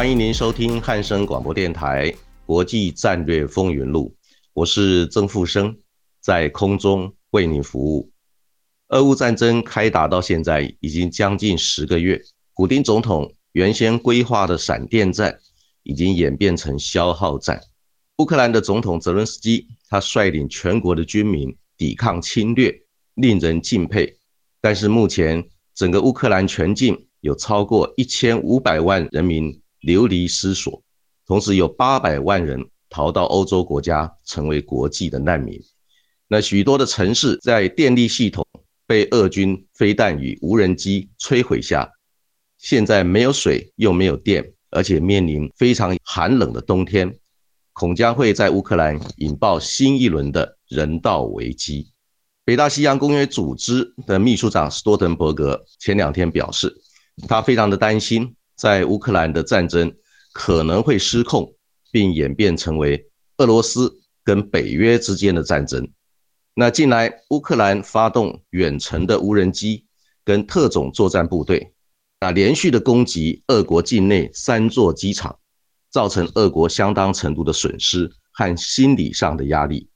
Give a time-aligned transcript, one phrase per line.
[0.00, 2.10] 欢迎您收听汉声广播电台
[2.46, 4.16] 《国际战略风云录》，
[4.54, 5.76] 我是曾富生。
[6.22, 8.10] 在空中为您服务。
[8.88, 12.18] 俄乌战争开打到现在已经将近十个月，
[12.54, 15.38] 普丁总统原先规划的闪电战
[15.82, 17.60] 已经演变成消耗战。
[18.16, 22.74] 乌克兰的总统泽伦斯基，他率领全国的军民抵抗侵略，
[23.16, 24.16] 令人敬佩。
[24.62, 30.82] 但是目前整个乌克兰全境有超过一千五百万人民流离失所，
[31.26, 35.60] 同时有八百万人逃到欧洲国家，成为国际的难民。
[36.28, 38.46] 那许多的城市在电力系统
[38.86, 41.90] 被俄军飞弹与无人机摧毁下，
[42.58, 47.18] 现在没有水又没有电，而且面临非常寒冷的冬天，
[47.72, 51.90] 恐将会在乌克兰引爆新一轮的人道危机。
[52.44, 56.74] 北大西洋公约组织的秘书长斯多滕伯格前两天表示，
[57.28, 59.90] 他非常的担心，在乌克兰的战争
[60.34, 61.54] 可能会失控，
[61.90, 63.08] 并演变成为
[63.38, 65.90] 俄罗斯跟北约之间的战争。
[66.52, 69.86] 那近来，乌克兰发动远程的无人机
[70.26, 71.72] 跟特种作战部队，
[72.18, 75.38] 啊，连续的攻击俄国境内三座机场，
[75.90, 79.88] 造成俄国相当程度的损失和心理上的压力。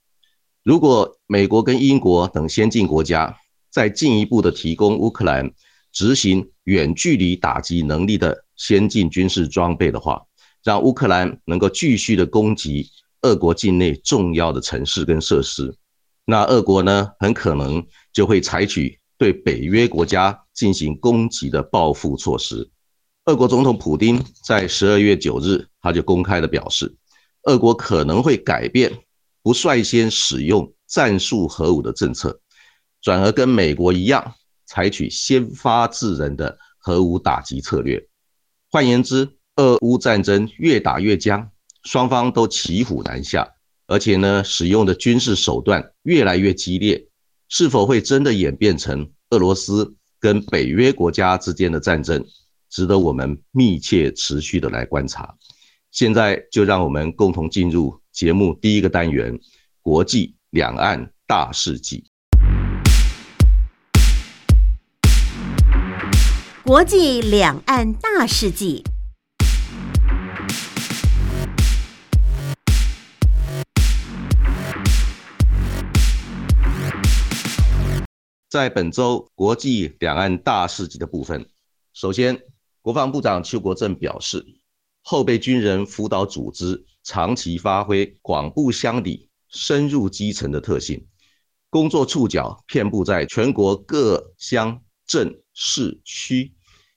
[0.63, 3.37] 如果美国跟英国等先进国家
[3.69, 5.53] 再进一步的提供乌克兰
[5.91, 10.21] 执行远距离打击能力的先进军事装备的话，
[10.63, 12.89] 让乌克兰能够继续的攻击
[13.21, 15.75] 俄国境内重要的城市跟设施。
[16.25, 22.69] 那俄国呢，很可能就会采取对北约国家进行攻击的报复措施。
[23.25, 26.95] 俄国总统普京在十二月九日，他就公开的表示，
[27.43, 28.91] 俄国可能会改变
[29.41, 32.39] 不率先使用战术核武的政策，
[33.01, 34.33] 转而跟美国一样，
[34.65, 38.03] 采取先发制人的核武打击策略。
[38.75, 41.49] 换言之，俄乌战争越打越僵，
[41.85, 43.53] 双方都骑虎难下。
[43.87, 47.07] 而且呢，使用的军事手段越来越激烈，
[47.47, 52.21] 是否会真的演变成俄罗斯跟北约国家之间的战争，
[52.69, 55.33] 值得我们密切持续的来观察。
[55.91, 59.39] 现在就让我们共同进入节目第一个单元——
[59.81, 62.03] 国际两岸大事记。
[66.65, 68.83] 国际两岸大事记。
[78.49, 81.47] 在本周国际两岸大事记的部分，
[81.93, 82.41] 首先，
[82.81, 84.43] 国防部长邱国正表示，
[85.03, 91.05] 后备军人辅导组织长期发挥广布乡里、深入基层的特性，
[91.69, 96.53] 工作触角遍布在全国各乡镇市区。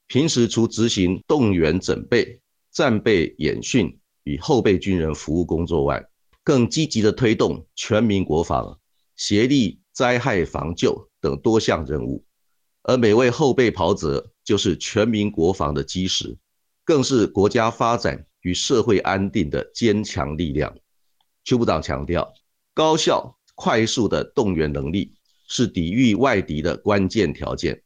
[0.07, 2.39] 平时除执行动员整备、
[2.71, 6.05] 战备演训与后备军人服务工作外，
[6.45, 8.79] 更积极的推动全民国防，
[9.17, 11.09] 协力灾害防救。
[11.21, 12.25] 等多项任务，
[12.85, 16.39] 而每位后备袍泽就是全民国防的基石，
[16.85, 20.73] 更是国家发展与社会安定的坚强力量。
[21.43, 22.33] 邱部长强调，
[22.73, 25.13] 高效快速的动员能力
[25.49, 27.83] 是抵御外敌的关键条件。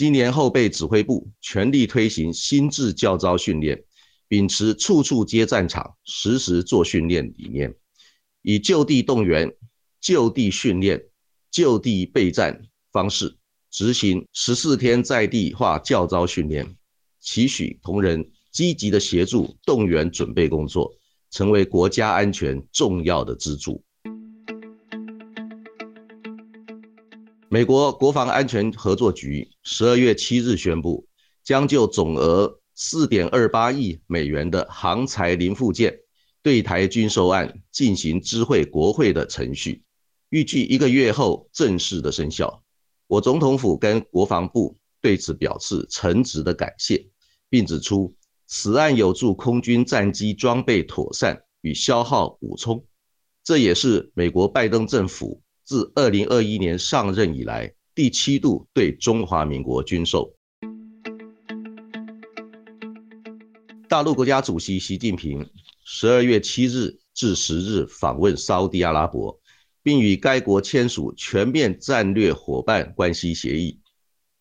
[0.00, 3.84] 今年后备指挥部全力推行新制教招训练，
[4.28, 7.74] 秉持处处接战场、时时做训练理念，
[8.40, 9.54] 以就地动员、
[10.00, 11.04] 就地训练。
[11.50, 13.36] 就地备战方式
[13.70, 16.66] 执行十四天在地化教招训练，
[17.20, 20.90] 期许同仁积极的协助动员准备工作，
[21.30, 23.84] 成为国家安全重要的支柱。
[27.52, 31.04] 美国国防安全合作局十二月七日宣布，
[31.42, 35.98] 将就总额四点二八亿美元的航材零附件
[36.44, 39.82] 对台军售案进行知会国会的程序。
[40.28, 42.62] 预计一个月后正式的生效。
[43.08, 47.04] 我总统府跟国防部对此表示诚挚的感谢，
[47.48, 48.14] 并指出
[48.46, 52.84] 此案有助空军战机装备妥善与消耗补充，
[53.42, 60.34] 这也是美国拜登政府自二零二一年上任以来第七度对中华民国军售。
[63.88, 65.48] 大陆国家主席习近平
[65.84, 69.40] 十二月七日至十日访问沙地阿拉伯，
[69.80, 73.78] 并与该国签署全面战略伙伴关系协议。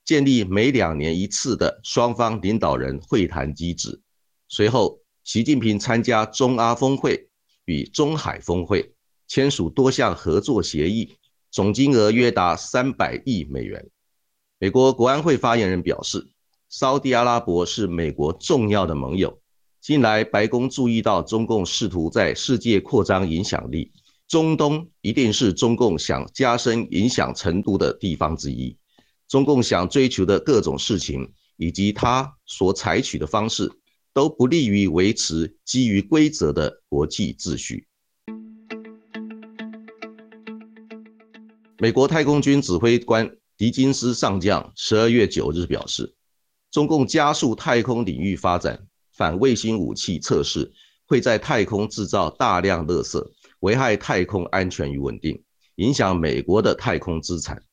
[0.03, 4.01] 建立每两年一次的双方领导人会谈机制。
[4.47, 7.29] 随后，习近平参加中阿峰会
[7.65, 8.91] 与中海峰会，
[9.27, 11.13] 签署多项合作协议，
[11.51, 13.89] 总金额约达三百亿美元。
[14.59, 16.29] 美国国安会发言人表示，
[16.69, 19.41] 沙地阿拉伯是美国重要的盟友。
[19.81, 23.91] 近来，白宫注意到中共试图在世界扩张影响力，
[24.27, 28.77] 中东一定是中共想加深影响程度的地方之一。
[29.27, 33.71] 中共想追求的各种事情，以及他所采取的方式，
[34.13, 37.87] 都不利于维持基于规则的国际秩序。
[41.81, 46.13] 美国太空军指挥官迪金斯上将十二月九日表示，
[46.71, 50.73] 中共加速太空领域发展，反卫星武器测试
[51.07, 53.25] 会在太空制造大量垃圾，
[53.61, 55.41] 危害太空安全与稳定，
[55.75, 57.63] 影响美国的太空资产。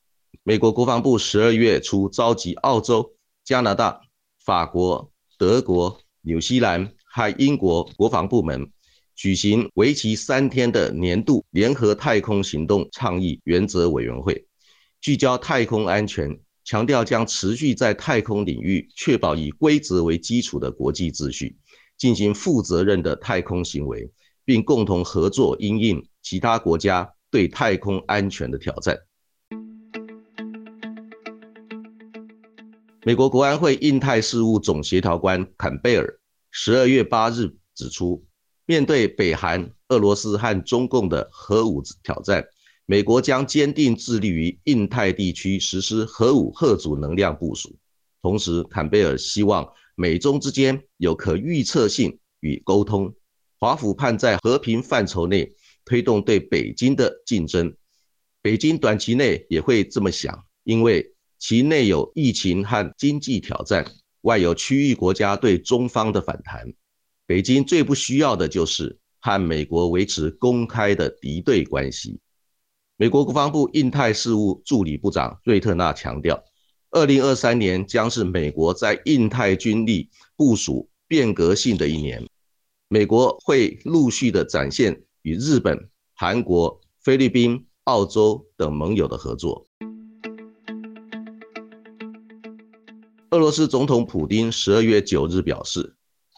[0.44, 3.12] 美国国防部十二月初召集澳洲、
[3.44, 4.00] 加拿大、
[4.44, 8.70] 法国、德国、纽西兰和英国国防部门，
[9.16, 14.46] 举行为期三天的年度联合太空行动倡议原则委员会，
[15.00, 21.56] 聚焦太空安全，强调将持续在太空领域确保以规则为基础的国际秩序，
[21.96, 24.06] 进行负责任的太空行为，
[24.44, 28.98] 并共同合作应应其他国家对太空安全的挑战。
[33.02, 36.20] 美国国安会印太事务总协调官坎贝尔
[36.50, 38.25] 十二月八日指出，
[38.66, 42.44] 面对北韩、俄罗斯和中共的核武挑战，
[42.84, 47.74] 美国将坚定致力于印太地区实施核武核主能量部署。
[48.20, 53.14] 同时，坎贝尔希望美中之间有可预测性与沟通。
[53.58, 55.50] 华府盼在和平范畴内
[55.84, 57.74] 推动对北京的竞争。
[58.42, 61.12] 北京短期内也会这么想，因为。
[61.38, 63.84] 其内有疫情和经济挑战，
[64.22, 66.72] 外有区域国家对中方的反弹。
[67.26, 72.20] 北京最不需要的就是和美国维持公开的敌对关系。
[72.96, 76.40] 美国国防部印太事务助理部长瑞特纳强调，
[76.92, 82.24] 二零二三年将是美国在印太军力部署变革性的一年。
[82.88, 89.66] 美国会陆续的展现与日本、韩国、菲律宾、澳洲等盟友的合作。
[93.30, 95.95] 俄罗斯总统普京十二月九日表示，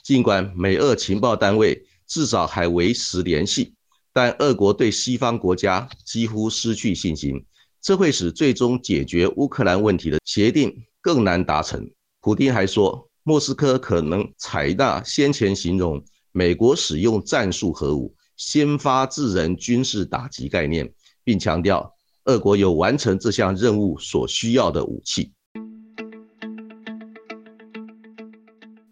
[0.09, 3.75] 尽管美俄情报单位至少还维持联系，
[4.11, 7.45] 但俄国对西方国家几乎失去信心，
[7.83, 11.87] 这会使最终解决乌克兰问题的协定更难达成。
[12.23, 16.03] 普京还说，莫斯科可能采纳先前形容
[16.33, 20.91] 美国使用战术核武、先发制人军事打击概念，
[21.23, 21.95] 并强调
[22.25, 25.35] 俄国有完成这项任务所需要的武器。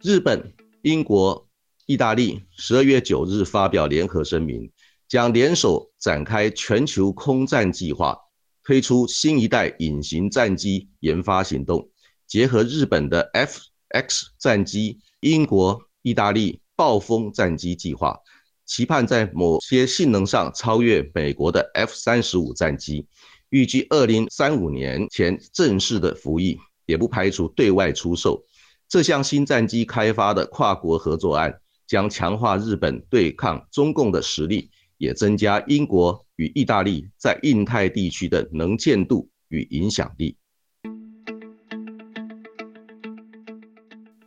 [0.02, 0.52] 日本、
[0.86, 1.48] 英国、
[1.86, 4.70] 意大利十二月九日发表联合声明，
[5.08, 8.16] 将联手展开全球空战计划，
[8.62, 11.90] 推出新一代隐形战机研发行动，
[12.28, 18.16] 结合日本的 F-X 战机、英国、意大利暴风战机计划，
[18.64, 23.04] 期盼在某些性能上超越美国的 F 三十五战机，
[23.48, 28.40] 预计二零三五年前正式的服役，也不排除对外出售。
[28.88, 40.36] 这项新战机开发的跨国合作案将强化日本对抗中共的实力，也增加英国与意大利在印太地区的能见度与影响力。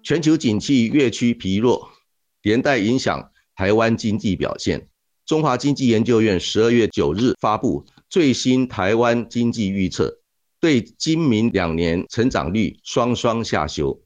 [0.04, 1.90] 全球景气越趋疲弱，
[2.42, 4.90] 连带影响台湾经济表现。
[5.26, 10.20] 中华经济研究院十二月九日发布最新台湾经济预测，
[10.60, 14.02] 对今明两年成长率双双下修。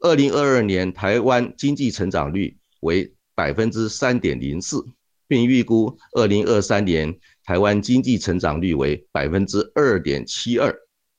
[0.00, 4.86] 二零二二年台湾经济成长率为百分之三点零四，
[5.26, 10.72] 并预估二零二三年台湾经济成长率为百分之二点七二。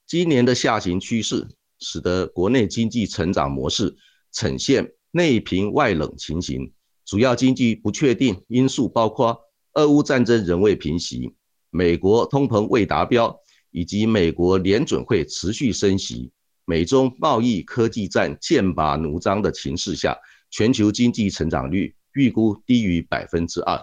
[0.08, 1.46] 今年的下行趋势，
[1.80, 3.94] 使得国内经济成长模式
[4.32, 6.72] 呈现内平外冷情形。
[7.06, 9.38] 主要经济不确定因素包括
[9.74, 11.36] 俄乌战争仍未平息、
[11.70, 13.38] 美国通膨未达标，
[13.72, 16.32] 以及美国联准会持续升息。
[16.70, 20.16] 美中贸易科技战剑拔弩张的情势下，
[20.52, 23.82] 全球经济成长率预估低于百分之二。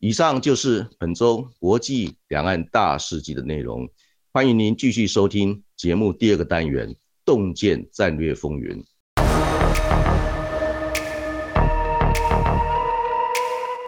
[0.00, 3.88] 以上就是本周国际两岸大事记的内容。
[4.32, 6.88] 欢迎您继续收听节目第二个单元
[7.24, 8.76] 《洞见战略风云》。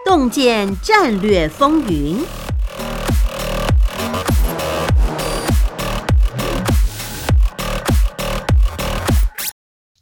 [0.05, 2.15] 洞见战略风云，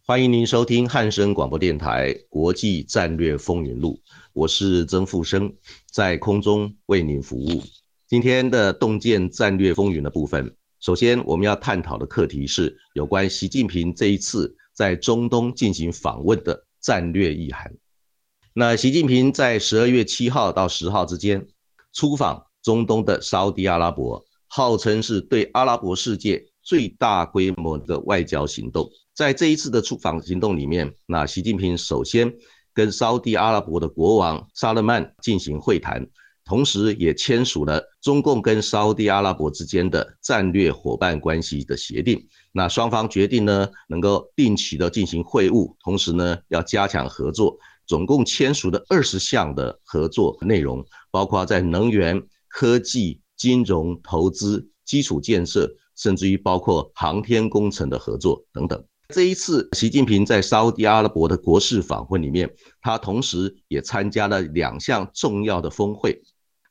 [0.10, 4.00] 欢迎您收听汉声广播电台《国际战略风云录》，
[4.32, 5.54] 我是曾富生，
[5.92, 7.62] 在空中为您服务。
[8.08, 17.76] 今天的洞见战略风云的部分，首先我们要探讨的课题是有关习近平这一次在中东进行访问的战略意涵。
[18.54, 21.46] 那习近平在十二月七号到十号之间
[21.92, 28.90] 出访中东的沙地阿拉伯，号称是对阿拉伯世界最大规模的外交行动。
[29.14, 32.30] 在这一次的出访行动里面，那习近平首先
[32.74, 36.06] 跟沙地阿拉伯的国王萨勒曼进行会谈，
[36.44, 42.28] 同时也签署了中共跟沙地阿拉伯之间的战略伙伴关系的协定。
[42.52, 47.58] 那双方决定呢，能够定期的进行会晤，同时呢，要加强合作。
[47.86, 58.82] 总共签署的二十项的合作内容，包括在能源、科技、金融、投资、基础建设，甚至于包括航天工程的合作等等。
[59.13, 62.50] 这一次，习近平在沙特阿拉伯的国事访问里面，
[62.82, 66.22] 他同时也参加了两项重要的峰会。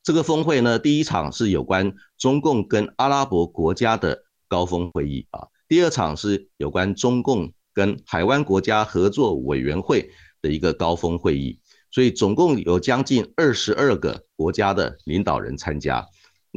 [0.01, 10.09] 这个峰会呢，第一场是有关中共跟阿拉伯国家的高峰会议啊，第二场是有关中共跟海湾国家合作委员会。
[10.39, 16.05] 的一个高峰会议，所以总共有将近二十二个国家的领导人参加。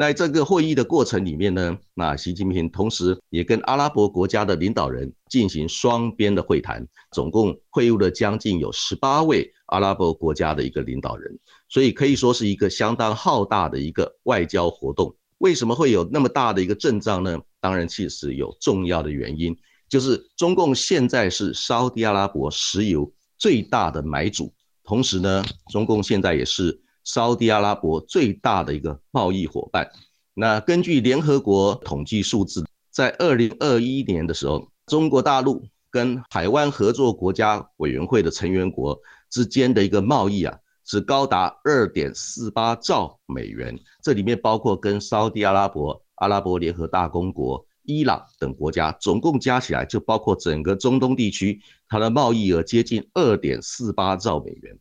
[0.00, 11.38] 那这个会议的过程里面呢，那习近平同时也跟阿拉伯国家的领导人进行双边的会谈，总共会晤了将近有十八位阿拉伯国家的一个领导人，
[11.68, 15.14] 所以可以说是一个相当浩大的一个外交活动。
[15.36, 17.38] 为什么会有那么大的一个阵仗呢？
[17.60, 19.54] 当然，其实有重要的原因，
[19.86, 23.12] 就是中共现在是沙特阿拉伯石油。
[23.36, 24.50] 最大的买主，
[24.82, 26.80] 同时呢，中共现在也是
[27.12, 29.90] 沙特阿拉伯最大的一个贸易伙伴。
[30.32, 38.96] 那根据联合国统计数字，在二零二一年的时候，中国大陆跟海湾合作国家委员会的成员国
[39.28, 47.66] 之间的一个贸易啊，是高达二点四八兆美元，这里面包括跟沙特阿拉伯、阿拉伯联合大公国。
[47.84, 54.78] 伊朗等国家总共加起来，就包括整个中东地区，它的贸易额接近二点四八兆美元。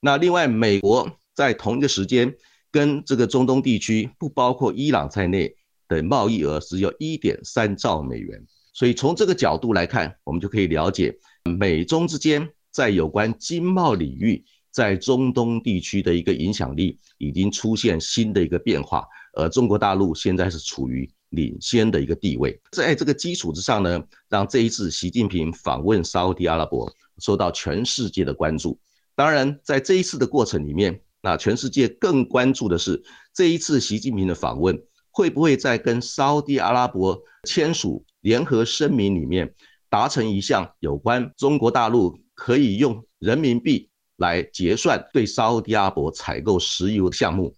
[0.00, 1.10] 那另外，美国
[1.40, 2.30] 在同一个时间
[2.70, 5.56] 跟这个中东地区，不包括伊朗在内
[5.88, 8.38] 的贸易额只有一点三兆美元。
[8.74, 11.18] 所以从这个角度来看，我们就可以了解
[11.58, 21.10] 美中之间在有关经贸领域在中东地区的一个影响力已经出现新的一个变化，而中国大陆现在是处于。
[21.30, 28.76] 领先的一个地位，在这个基础之上呢，让这一次习近平访问沙特阿拉伯受到全世界的关注。
[29.14, 33.02] 当然，在这一次的过程里面，那全世界更关注的是
[33.34, 39.54] 这一次习近平的访问会不会在跟沙特阿拉伯签署联合声明里面
[39.88, 47.54] 达成一项有关中国大陆可以用人民币来结算对沙特阿拉伯采购石油的项目。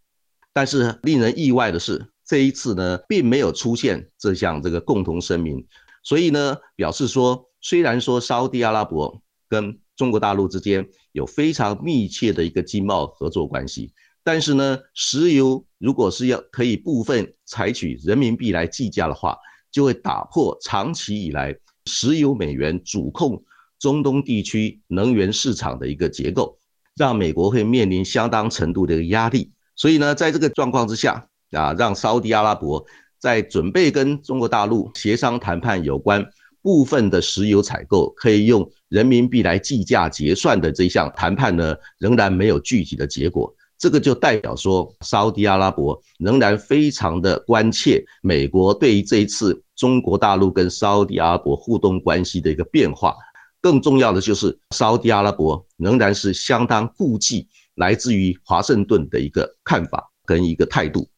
[0.53, 2.09] 但是令人意外的是。
[2.25, 5.67] 这一次呢，并没有出现这项这个共同声明，
[6.03, 13.93] 所以呢，表示说，虽然说沙特阿拉伯跟中国大陆之间有非常密切的一个经贸合作关系，
[14.25, 19.39] 但是呢，石油如果是要可以部分采取人民币来计价的话，
[19.71, 21.57] 就会打破长期以来
[21.87, 23.41] 石油美元主控
[23.79, 26.59] 中东地区能源市场的一个结构，
[26.97, 29.53] 让美国会面临相当程度的一个压力。
[29.77, 31.29] 所以呢，在这个状况之下。
[31.53, 32.83] 啊，让沙特阿拉伯
[33.19, 36.27] 在准备跟中国大陆协商谈判有关
[36.63, 43.53] 部分的石油采购可以用人民币来计价结算的这项谈判呢，仍然没有具体的结果。
[43.77, 53.17] 这个就代表说，沙特阿拉伯仍然非常的关切美国对于这一次中国大陆跟沙特阿拉伯互动关系的一个变化。
[53.61, 61.09] 更重要的就是，沙特阿拉伯仍然是相当顾忌来自于华盛顿的一个看法跟一个态度。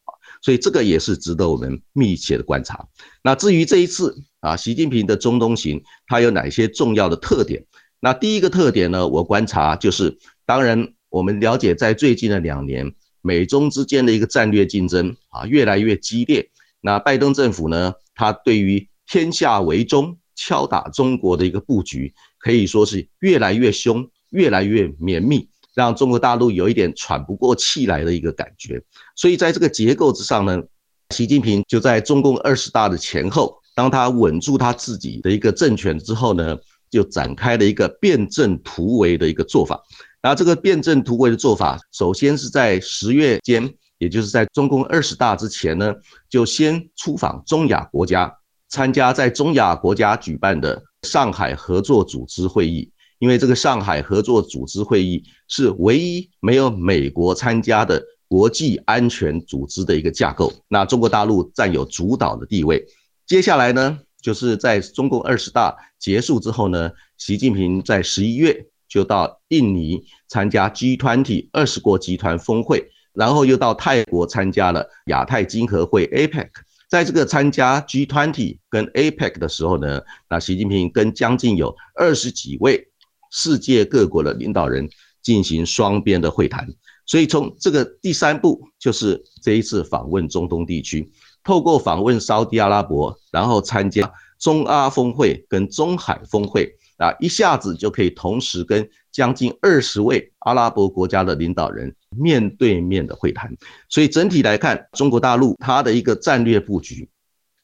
[0.41, 2.87] 所以这个也是值得我们密切的观察。
[3.23, 7.65] 那至于这一次啊，习近平的中东行，它有哪些重要的特点？
[7.99, 16.47] 那第一个特点呢，我观察就是，当然我们了解，在最近的两年，美中之间的一个战略竞争啊，越来越激烈。
[16.79, 28.79] 那拜登政府呢，他对于天下为中、敲打中国的一个布局，可以说是越来越凶，越来越绵密，让中国大陆有一点喘不过气来的一个感觉。
[29.15, 30.61] 所以在这个结构之上呢，
[31.09, 36.57] 习近平就在中共二十大的前后，当他稳住他自己的一个政权之后呢，
[36.89, 39.79] 就展开了一个变阵突围的一个做法。
[40.23, 45.93] 那这个变阵突围的做法，首先是在十月间，也就是在中共二十大之前呢，
[46.29, 48.33] 就先出访中亚国家，
[48.69, 52.89] 参加在中亚国家举办的上海合作组织会议。
[53.19, 62.85] 因为这个上海合作组织会议是唯一没有美国参加的国际安全组织的一个架构，那中国大陆占有主导的地位。
[63.25, 68.67] 接下来呢，就是在中共二十大结束之后呢，习近平在十一月。
[68.87, 76.47] 就到印尼参加 G20 二十国集团峰会，然后又到泰国参加了亚太经合会 APEC。
[76.87, 82.87] 在这个参加 G20 跟 APEC 的时候呢，那习近平跟将近有二十几位
[83.31, 84.87] 世界各国的领导人
[85.21, 86.65] 进行双边的会谈。
[87.05, 91.11] 所以从这个第三步，就是这一次访问中东地区，
[91.45, 96.75] 透过访问沙地阿拉伯，然后参加中阿峰会跟中海峰会。
[96.97, 103.53] 啊，一下子就可以同时跟将近二十位阿拉伯国家的领导人面对面的会谈，
[103.89, 107.09] 所以整体来看，中国大陆它的一个战略布局，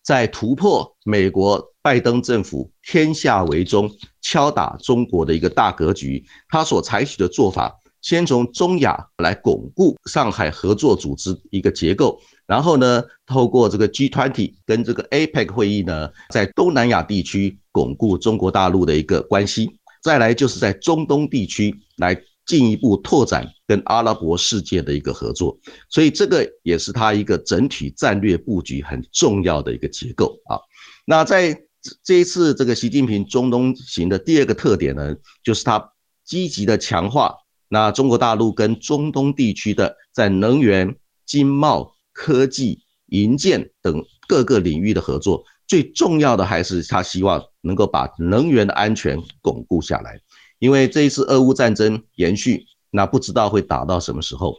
[0.03, 12.19] 在突破美国拜登政府天下为中、敲打中国的一个大格局，它所采取的做法，先从中亚来巩固上海合作组织一个结构。
[12.47, 25.57] 然后呢，透过这个 G20 跟这个 APEC 会议呢，在东南亚地区巩固中国大陆的一个关系，再来就是在中东地区来进一步拓展跟阿拉伯世界的一个合作，
[25.89, 30.59] 所以这个也是他一个整体战略布局很重要的一个结构啊。
[31.05, 31.57] 那在
[32.03, 35.93] 这一次这个习近平中东行的第二个特点呢，就是他
[36.25, 37.33] 积极的强化
[37.71, 40.95] 那中国大陆跟中东地区的在能源、
[41.25, 41.95] 经贸。
[42.13, 50.19] 科技、银建等各个领域的合作，最重要的还是他希望能够把能源的安全巩固下来。
[50.59, 54.57] 因为这一次俄乌战争延续，那不知道会打到什么时候。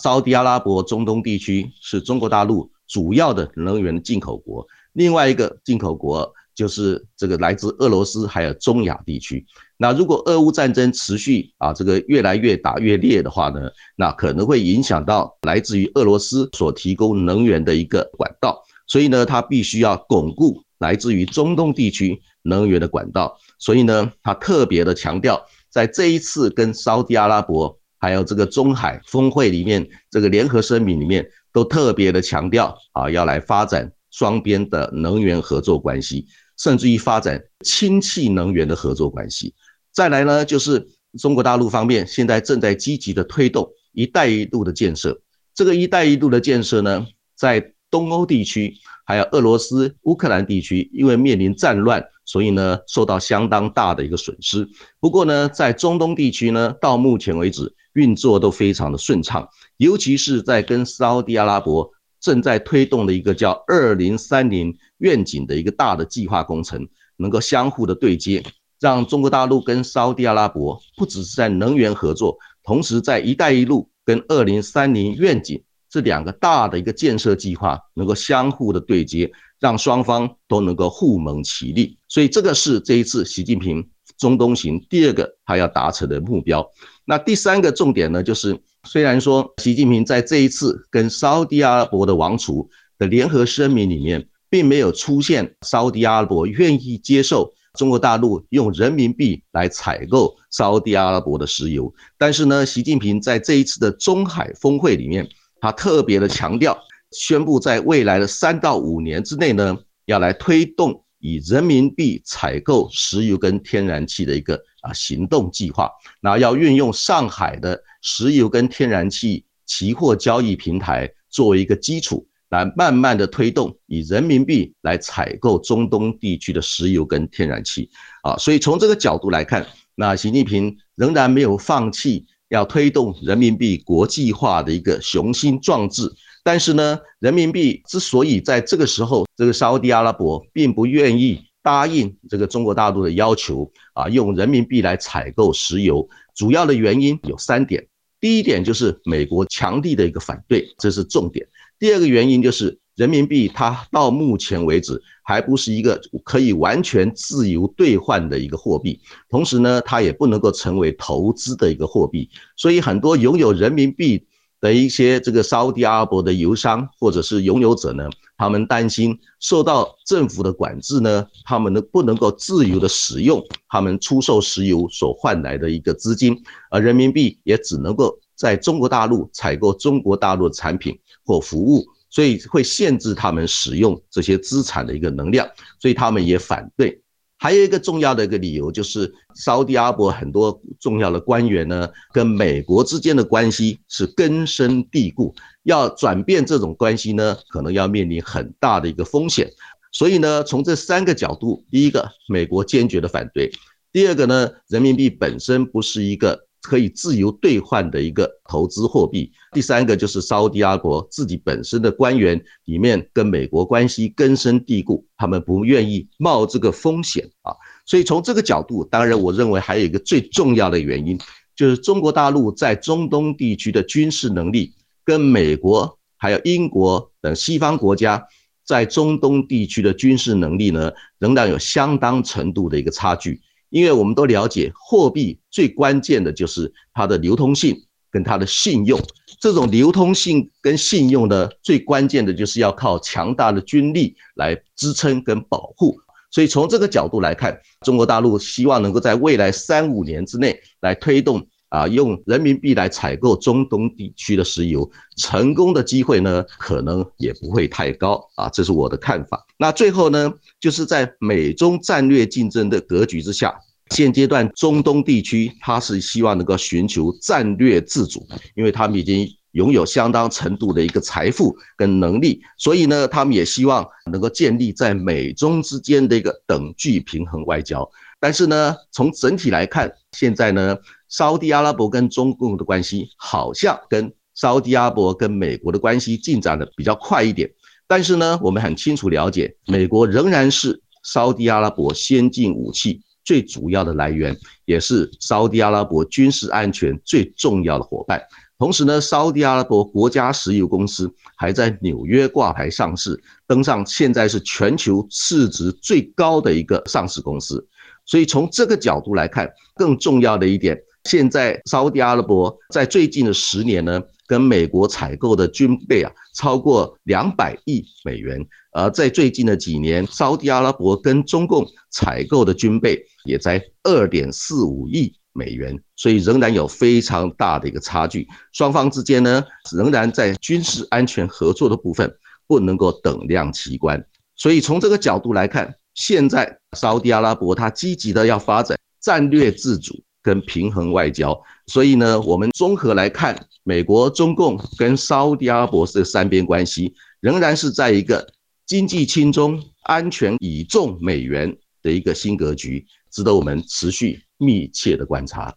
[0.00, 6.32] 沙特阿拉伯、中东地区是中国大陆主要的能源进口国，另外一个进口国。
[6.54, 9.44] 就是这个来自俄罗斯还有中亚地区，
[9.76, 13.60] 那如果俄乌战争持续啊，这个越来越打越烈的话呢，
[13.96, 36.28] 那可能会影响到来自于俄罗斯所提供能源的一个管道，所以呢，它必须要巩固来自于中东地区能源的管道，所以呢，他特别的强调，在这一次跟沙特阿拉伯还有这个中海峰会里面，这个联合声明里面都特别的强调啊，要来发展双边的能源合作关系。
[36.58, 39.52] 甚至于发展氢气能源的合作关系。
[39.90, 40.86] 再来呢，就是
[41.18, 45.20] 中国大陆方面现在正在积极的推动“一带一路”的建设。
[45.54, 54.68] 这个“一带一路”的建设呢，在东欧地区还有俄罗斯、乌克兰地区，因为面临战乱，所以呢受到相当大的一个损失。
[55.00, 59.48] 不过呢，在中东地区呢，到目前为止运作都非常的顺畅，
[59.78, 61.90] 尤其是在跟沙特阿拉伯。
[62.22, 68.40] 正在推动的一个叫“二零三零愿景”的一个大的计划工程，能够相互的对接，
[68.78, 81.98] 让中国大陆跟沙特阿拉伯不只是在能源合作，同时在“一带一路”跟“二零三零愿景”这两个大的一个建设计划能够相互的对接，让双方都能够互蒙其利。
[82.06, 83.84] 所以这个是这一次习近平
[84.16, 86.64] 中东行第二个他要达成的目标。
[87.04, 88.56] 那第三个重点呢，就是。
[88.88, 92.68] 虽然说习近平在这一次跟沙特阿拉伯的王储
[92.98, 105.28] 的联合声明里面，并没有出现沙特阿拉伯愿意接受中国大陆用人民币来采购沙特阿拉伯的石油，但是呢，习近平在这一次的中海峰会里面，
[105.60, 106.76] 他特别的强调，
[107.12, 115.88] 宣布在未来的三到五年之内呢，要来推动以人民币采购石油跟天然气的一个啊行动计划，
[116.20, 117.80] 那要运用上海的。
[118.02, 127.88] 石油跟天然气期货交易平台作为一个基础，来慢慢的推动以人民币来采购中东地区的石油跟天然气
[128.22, 136.12] 啊，所以从这个角度来看，那习近平仍然没有放弃要推动人民币国际化的一个雄心壮志。
[136.44, 147.86] 但是呢，人民币之所以在这个时候，这个沙特阿拉伯并不愿意答应这个中国大陆的要求啊，用人民币来采购石油，主要的原因有三点。
[148.22, 151.44] 第一点就是美国强力的一个反对，这是重点。
[151.80, 164.24] 第二个原因就是人民币它到目前为止还不是一个可以完全自由兑换的一个货币，同时呢，它也不能够成为投资的一个货币，所以很多拥有人民币
[164.62, 181.84] 的一些这个沙特阿拉伯的油商或者是拥有者呢，他们担心受到政府的管制呢，他们呢不能够自由的使用他们出售石油所换来的一个资金，而人民币也只能够在中国大陆采购中国大陆的产品或服务。
[182.14, 185.48] 所以会限制他们使用这些资产的一个能量，
[185.80, 187.01] 所以他们也反对。
[187.42, 199.50] 还有一个重要的一个理由就是，沙特阿伯很多重要的官员呢，跟美国之间的关系是根深蒂固，要转变这种关系呢，可能要面临很大的一个风险。
[199.90, 203.50] 所以呢，从这三个角度，第一个，美国坚决的反对；
[203.90, 206.46] 第二个呢，人民币本身不是一个。
[206.62, 209.30] 可以自由兑换的一个投资货币。
[209.52, 217.52] 第三个就是沙特阿拉伯自己本身的官员里面跟美国关系根深蒂固，他们不愿意冒这个风险啊。
[217.84, 221.18] 所以从这个角度，当然我认为还有一个最重要的原因，
[221.56, 224.72] 就是中国大陆在中东地区的军事能力
[225.04, 228.24] 跟美国还有英国等西方国家
[228.64, 233.40] 在中东地区的军事能力呢，仍然有相当程度的一个差距。
[233.72, 237.74] 因为我们都了解，货币最关键的就是它的流通性
[238.10, 239.00] 跟它的信用。
[239.40, 245.96] 这种流通性跟信用的，最关键的就是要靠强大的军力来支撑跟保护。
[246.30, 258.46] 所以从这个角度来看，中国大陆希望能够在未来三五年之内来推动啊，用人民币来采购中东地区的石油，成功的机会呢，可能也不会太高啊。
[258.50, 259.42] 这是我的看法。
[259.56, 260.30] 那最后呢，
[260.60, 263.54] 就是在美中战略竞争的格局之下。
[263.90, 277.86] 现阶段中东地区，它是希望能够寻求战略自主，因为他们已经拥有相当程度的一个财富跟能力，所以呢，他们也希望能够建立在美中之间的一个等距平衡外交。
[278.22, 287.50] 但是呢，从整体来看，现在呢，沙特阿拉伯跟中共的关系好像跟沙特阿拉伯跟美国的关系进展的比较快一点。
[287.88, 293.02] 但是呢，我们很清楚了解，美国仍然是沙特阿拉伯先进武器。
[293.24, 298.22] 最主要的来源，也是沙特阿拉伯军事安全最重要的伙伴。
[298.56, 307.66] 同时呢，沙特阿拉伯国家石油公司还在纽约挂牌上市，登上现在是全球市值最高的一个上市公司。
[308.04, 314.02] 所以从这个角度来看，更重要的一点，现在沙特阿拉伯在最近的十年呢。
[314.24, 318.40] 跟美国采购的军备啊，超过两百亿美元。
[318.70, 328.26] 而在最近的几年，沙特阿拉伯跟中共采购的军备也在二点四五亿美元，所以仍然有非常大的一个差距。
[328.52, 329.44] 双方之间呢，
[329.76, 332.10] 仍然在军事安全合作的部分
[332.46, 334.02] 不能够等量齐观。
[334.34, 341.40] 所以从这个角度来看，现在沙特阿拉伯它积极的要发展战略自主跟平衡外交。
[341.66, 343.46] 所以呢，我们综合来看。
[343.64, 348.26] 美国、中共跟沙特阿拉伯这三边关系，仍然是在一个
[348.66, 355.54] 经济轻中、安全倚重美元的一个新格局，值得我们持续密切的观察。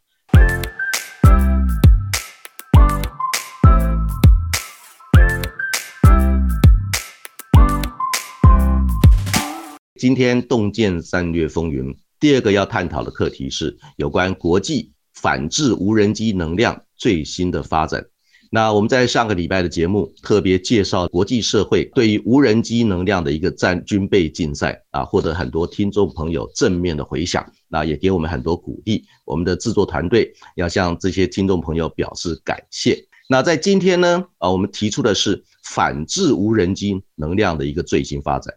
[9.98, 16.82] 今天洞见战略风云，第二个要探讨的课题是有关国际反制无人机能量。
[16.98, 18.06] 最新的发展。
[18.50, 29.04] 那我们在上个礼拜的节目特别介绍国际社会对于无人机能量的一个战军备竞赛啊，获得很多听众朋友正面的回响，那也给我们很多鼓励。
[29.26, 32.98] 我们的制作团队要向这些听众朋友表示感谢。
[33.28, 38.54] 那在今天呢，啊，我们提出的是反制无人机能量的一个最新发展，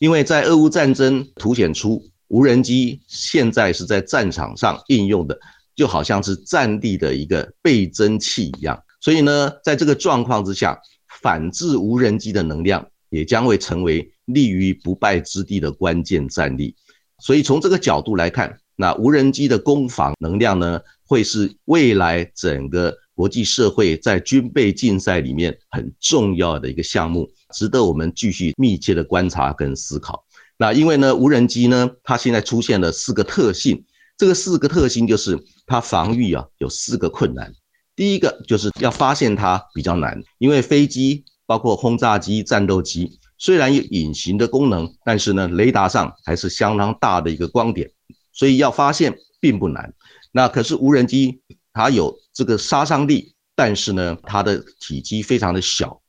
[0.00, 5.38] 因为在俄乌战争凸显出无人机现在是在战场上应用的。
[5.76, 10.78] 就好像是战力的一个倍增器一样，所以呢，在这个状况之下，
[11.22, 16.74] 反制无人机的能量也将会成为立于不败之地的关键战力。
[17.18, 30.24] 所以从这个角度来看，那无人机的攻防能量呢，会是未来整个国际社会在军备竞赛里面很重要的一个项目，值得我们继续密切的观察跟思考。
[30.56, 33.84] 那因为呢，无人机呢，它现在出现了四个特性。
[34.16, 37.52] 这个四个特性就是它防御啊有四个困难。
[37.94, 47.90] 第一个就是要发现它比较难，因为飞机包括轰炸机、战斗机虽然有隐形的功能，但是呢雷达上还是相当大的一个光点，
[48.32, 49.92] 所以要发现并不难。
[50.32, 56.00] 那可是无人机它有这个杀伤力，但是呢它的体积非常的小，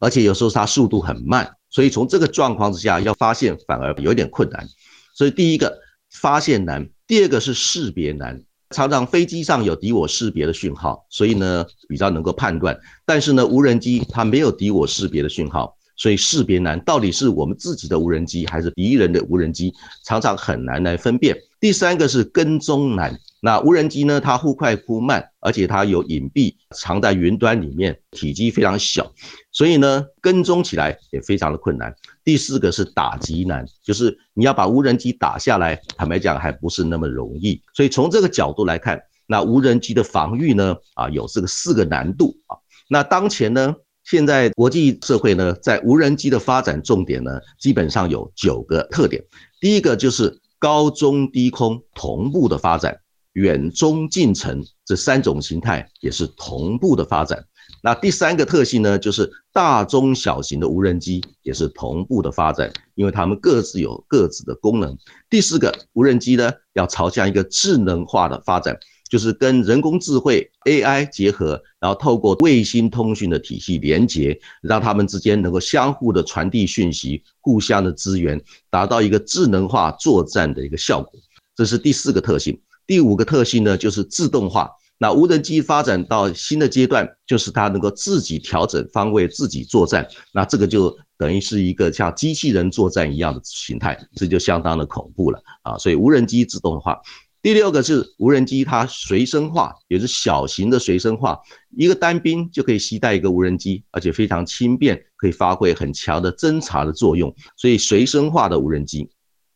[0.00, 1.48] 而且有时候它速度很慢。
[1.70, 4.66] 所以从这个状况之下，要发现反而有点困难。
[5.14, 5.78] 所以第一个
[6.10, 8.42] 发现难，第二个是识别难。
[8.70, 12.76] 常常飞机上有敌我识别的讯号，所以呢比较能够判断。
[13.04, 15.72] 但是呢，无人机它没有敌我识别的讯号。
[15.96, 19.72] 所以识别难，到底是我们自己的无人机还是敌人的无人机，
[20.04, 21.38] 常常很难来分辨。
[21.58, 29.10] 第三个是跟踪难，那无人机呢，它忽快忽慢，而且它有隐蔽，藏在云端里面，体积非常小，
[29.52, 31.94] 所以呢，跟踪起来也非常的困难。
[32.22, 37.60] 第四个是打击难，就是你要把无人机打下来，坦白讲还不是那么容易。
[37.74, 42.56] 所以从这个角度来看，那无人机的防御呢，啊，有这个四个难度啊。
[42.88, 43.74] 那当前呢？
[44.04, 49.20] 现在国际社会呢，在无人机的发展重点呢，基本上有九个特点。
[49.58, 52.98] 第一个就是高中低空同步的发展，
[53.32, 57.44] 远中近程这三种形态也是同步的发展。
[57.82, 64.96] 那第三个特性呢，就是大中小型的无人机也是同步的发展，因为它们各自有各自的功能。
[65.28, 68.76] 第四个，无人机呢要朝向一个智能化的发展。
[69.08, 78.40] 就是跟人工智慧 AI 结合，然后透过卫星通讯的体系连接，让他们之间能够相互的传递讯息，互相的支援，
[78.70, 81.20] 达到一个智能化作战的一个效果。
[81.54, 82.60] 这是第四个特性。
[82.86, 84.70] 第五个特性呢，就是自动化。
[84.98, 90.06] 那无人机发展到新的阶段，就是它能够自己调整方位，自己作战。
[90.32, 95.76] 那这个就等于是一个像机器人作战一样的形态，这就相当的恐怖了啊！
[95.76, 96.98] 所以无人机自动化。
[97.46, 101.38] 第六个是无人机，它随身化，也是小型的随身化，
[101.76, 109.08] 一个单兵就可以携带一个无人机，而且非常轻便，可以发挥很强的侦察的作用，所以随身化的无人机。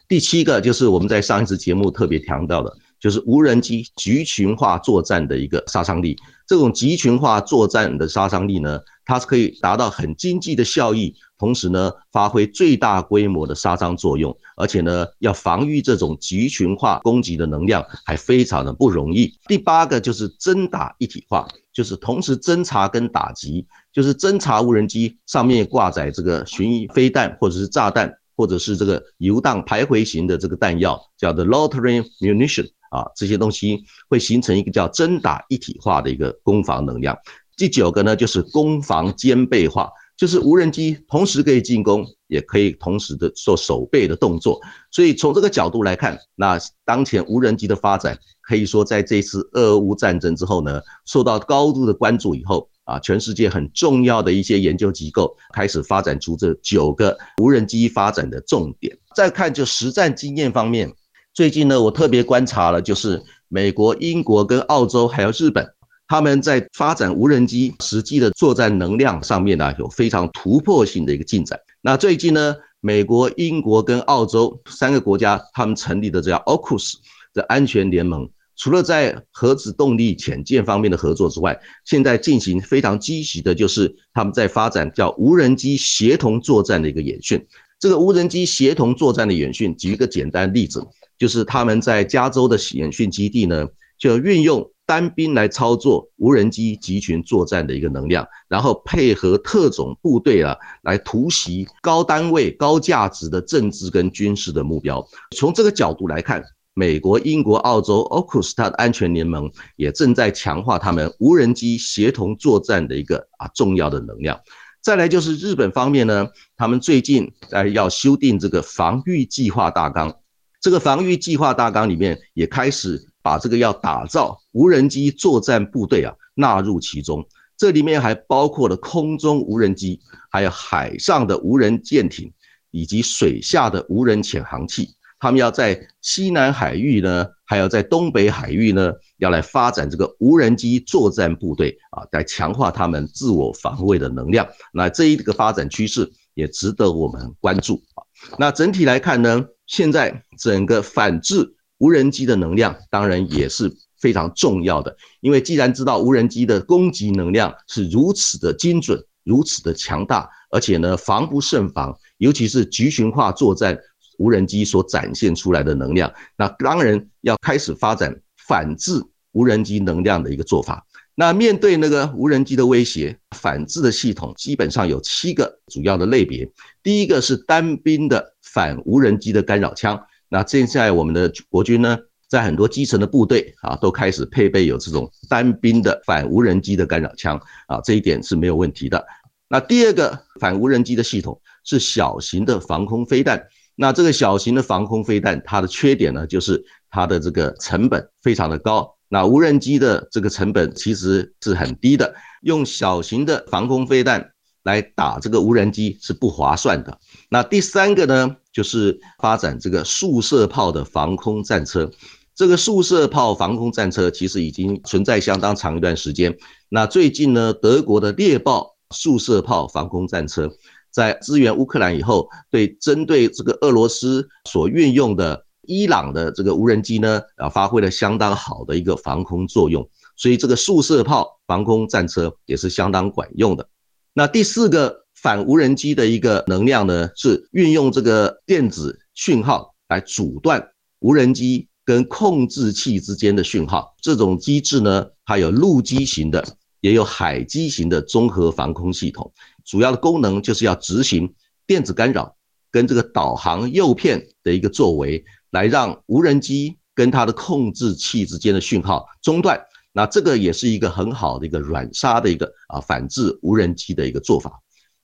[0.07, 2.73] 第七个就是我们在上一次节目特别强调的。
[3.01, 6.15] 就是无人机集群化作战的一个杀伤力，
[6.47, 8.79] 这种集群化作战的杀伤力呢，
[9.11, 19.37] 它是可以达到很经济的效益，同时呢，发挥最大规模的杀伤作用，而且呢，要防御这种集群化攻击的能量还非常的不容易。
[19.49, 32.71] 第八个就是侦打一体化，就是同时侦察跟打击，就是侦察无人机上面挂载这个巡飞弹或者是炸弹，或者是这个游荡徘徊型的这个弹药，叫做 loitering munition。
[32.91, 37.17] 啊，这些东西会形成一个叫真打一体化的一个攻防能量。
[37.57, 44.61] 第九个呢，就是攻防兼备化，就是无人机同时可以进攻，也可以同时的做守备的动作。
[44.91, 58.97] 所以从这个角度来看，那当前无人机的发展，可以说在这次俄乌战争之后呢，受到高度的关注以后啊，全世界很重要的一些研究机构开始发展出这九个无人机发展的重点。
[59.15, 60.93] 再看就实战经验方面。
[61.33, 65.65] 最近呢，我特别观察了，就是美国、英国跟澳洲还有日本，
[66.11, 71.57] 他们在发展无人机实际的作战能量上面呢，有非常突破性的一个进展。
[71.81, 76.95] 那最近呢，美国、英国跟澳洲三个国家，他们成立的这叫 AUKUS
[77.33, 87.41] 的安全联盟，除了在核子动力潜舰方面的合作之外，现在进行非常积极的，就是他们在发展叫无人机协同作战的一个演训。
[87.79, 90.85] 这个无人机协同作战的演训，举一个简单例子。
[91.17, 93.65] 就是他们在加州的演训基地呢，
[93.97, 105.07] 就运用单兵来操作无人机集群作战的一个能量，然后配合特种部队啊，来突袭高单位、高价值的政治跟军事的目标。
[105.37, 106.43] 从这个角度来看，
[106.75, 114.41] 美国、英国、澳洲 AUKUS 它的安全联盟也正在强化他们无人机协同作战的一个啊重要的能量。
[114.83, 116.27] 再来就是日本方面呢，
[116.57, 120.13] 他们最近在要修订这个防御计划大纲。
[120.61, 132.33] 这个防御计划大纲里面也开始把这个要打造无人机作战部队啊纳入其中，这里面还包括了空中无人机，还有海上的无人舰艇，
[132.71, 134.89] 以及水下的无人潜航器。
[135.19, 144.49] 他们要在西南海域呢，还有在东北海域呢，要来发展这个无人机作战部队啊，来强化他们自我防卫的能量。
[144.73, 148.01] 那这一个发展趋势也值得我们关注啊。
[148.39, 149.45] 那整体来看呢？
[149.67, 154.95] 现在整个反制无人机的能量，当然也是非常重要的。
[155.21, 163.79] 因为既然知道无人机的攻击能量是如此的精准、如此的强大，而且呢防不胜防，尤其是集群化作战
[164.19, 168.15] 无人机所展现出来的能量，那当然要开始发展
[168.47, 170.87] 反制无人机能量的一个做法。
[171.15, 176.51] 那面对那个无人机的威胁，反制的系统基本上有七个主要的类别。
[176.83, 179.99] 第一个是单兵的反无人机的干扰枪。
[180.31, 189.05] 那现在我们的国军呢，在很多基层的部队啊，都开始配备有这种单兵的反无人机的干扰枪啊，这一点是没有问题的。
[189.49, 193.45] 那第二个反无人机的系统是小型的防空飞弹。
[193.75, 198.97] 那这个小型的防空飞弹，它的缺点呢，就是它的这个成本非常的高。
[199.09, 204.31] 那无人机的这个成本其实是很低的，用小型的防空飞弹
[204.63, 206.97] 来打这个无人机是不划算的。
[207.33, 211.89] 那第三个呢，就是发展这个速射炮的防空战车。
[212.35, 216.37] 这个速射炮防空战车其实已经存在相当长一段时间。
[216.69, 220.51] 那最近呢，德国的猎豹速射炮防空战车
[220.91, 229.89] 在支援乌克兰以后，对针对这个俄罗斯所运用的伊朗的这个无人机呢，啊，发挥了相当好的一个防空作用。
[230.17, 233.69] 所以这个速射炮防空战车也是相当管用的。
[234.15, 240.67] 那第四个反无人机的一个能量呢，是运用这个电子讯号来阻断
[241.01, 243.95] 无人机跟控制器之间的讯号。
[244.01, 246.45] 这种机制呢，它有陆基型的。
[246.83, 249.31] 也有海基型的综合防空系统，
[249.67, 251.31] 主要的功能就是要执行
[251.67, 252.35] 电子干扰
[252.71, 259.61] 跟这个导航诱骗的一个作为，来让无人机跟它的控制器之间的讯号中断。
[259.93, 264.59] 那这个也是一个很好的一个软杀的一个啊反制无人机的一个做法。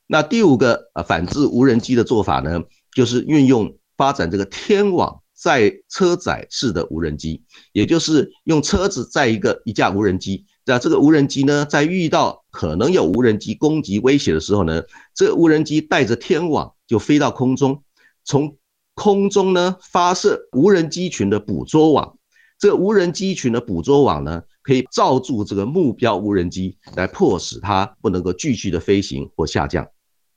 [0.07, 2.62] 那第五个啊反制无人机的做法呢，
[2.95, 7.42] 就是运用发展这个天网载车载式的无人机，
[7.73, 10.47] 也就是用车子载一个一架无人机。
[10.64, 14.83] 那这个无人机呢，在遇到可能有无人机攻击威胁的时候呢，
[15.14, 17.83] 这个无人机带着天网就飞到空中，
[18.25, 18.57] 从
[18.95, 22.16] 空中呢发射无人机群的捕捉网。
[22.59, 29.87] 这个无人机群的捕捉网呢，可以罩住这个目标无人机，来迫使它不能够继续的飞行或下降。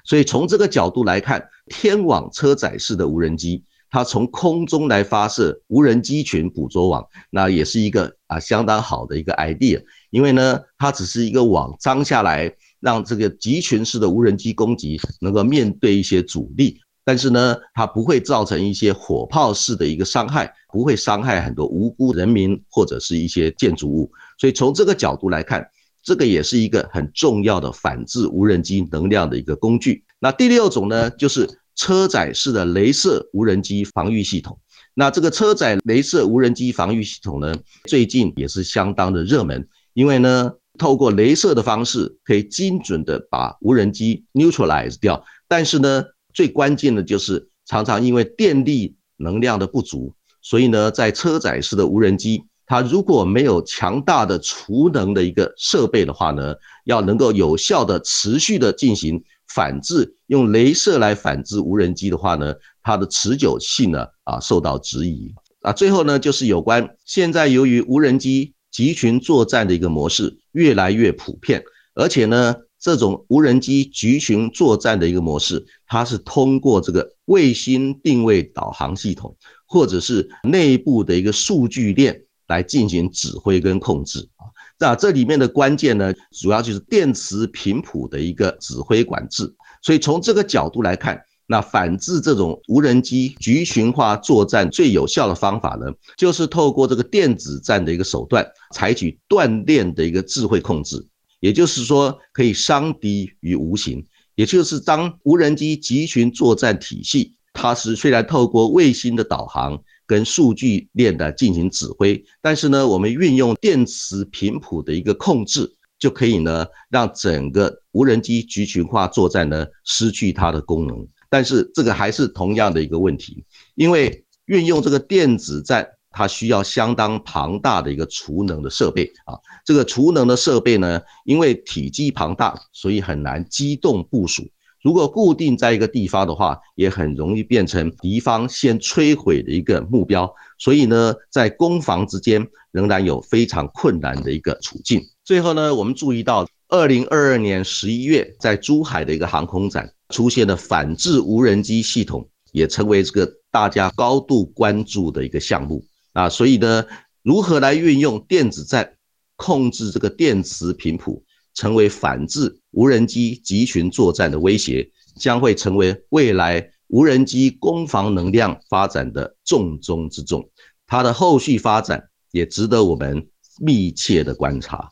[0.03, 3.63] 所以从这个角度来看，天网车载式的无人机。
[3.91, 9.81] 它从空中来发射无人机群捕捉网，那也是一个啊相当好的一个 idea。
[10.11, 24.11] 因为呢，它只是一个网张下来，让这个集群式的无人机攻击能够面对一些阻力，但是呢，它不会造成一些火炮式的一个伤害，不会伤害很多无辜人民或者是一些建筑物。
[24.37, 25.67] 所以从这个角度来看，
[26.09, 30.03] 这个也是一个很重要的反制无人机能量的一个工具。
[30.19, 31.47] 那第六种呢，就是。
[31.75, 34.59] 车载式的镭射无人机防御系统，
[34.95, 56.55] 那这个车载镭射无人机防御系统呢，最近也是相当的热门，因为呢，透过镭射的方式可以精准的把无人机 neutralize 掉，但是呢，最关键的就是常常因为电力能量的不足，所以呢，在车载式的无人机，它如果没有强大的储能的一个设备的话呢，
[56.85, 59.21] 要能够有效的持续的进行。
[59.55, 62.53] 反制用镭射来反制无人机的话呢，
[62.83, 65.73] 它的持久性呢啊受到质疑啊。
[65.73, 71.63] 最后呢，就是有关现在由于无人机集群作战的一个模式越来越普遍，
[71.95, 84.43] 而且呢，这种无人机集群作战的一个模式，它是通过这个卫星定位导航系统或者是内部的一个数据链来进行指挥跟控制啊。
[84.77, 89.53] 那这里面的关键呢，主要就是电磁频谱的一个指挥管制。
[89.81, 101.05] 所以从这个角度来看，那反制这种无人机集群化作战最有效的方法呢，就是透过这个电子战的一个手段，采取锻炼的一个智慧控制。
[101.39, 104.05] 也就是说，可以伤敌于无形。
[104.35, 109.81] 也就是当无人机集群作战体系，它是虽然透过卫星的导航。
[110.09, 121.07] 跟数据链的进行指挥，但是呢，我们运用电磁频谱的一个控制，就可以呢，让整个无人机集群化作战呢失去它的功能。
[121.29, 123.45] 但是这个还是同样的一个问题，
[123.75, 129.37] 因为运用这个电子战，它需要相当庞大的一个储能的设备啊。
[129.63, 134.41] 这个储能的设备呢，因为体积庞大，所以很难机动部署。
[134.81, 140.33] 如果固定在一个地方的话，也很容易变成敌方先摧毁的一个目标。
[140.57, 145.01] 所以呢，在攻防之间仍然有非常困难的一个处境。
[145.25, 156.29] 最后呢，我们注意到，二零二二年十一月在珠海的一个航空展出现的反制无人机系统，也成为这个大家高度关注的一个项目啊。
[156.29, 156.85] 所以呢，
[157.21, 158.93] 如何来运用电子战
[159.35, 161.23] 控制这个电磁频谱？
[161.53, 170.49] 成为反制无人机集群作战的威胁，将会成为未来无人机攻防能量发展的重中之重。
[170.87, 173.27] 它的后续发展也值得我们
[173.59, 174.89] 密切的观察。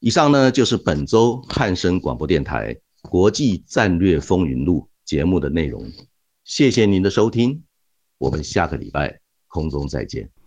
[0.00, 5.90] 以上呢，就是本周汉声广播电台国际战略风云录节目的内容。
[6.44, 7.62] 谢谢您的收听，
[8.18, 10.37] 我们下个礼拜空中再见。